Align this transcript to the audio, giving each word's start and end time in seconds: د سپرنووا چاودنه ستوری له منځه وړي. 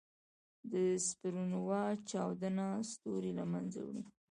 د 0.71 0.73
سپرنووا 1.07 1.83
چاودنه 2.09 2.65
ستوری 2.91 3.31
له 3.39 3.45
منځه 3.51 3.79
وړي. 3.83 4.03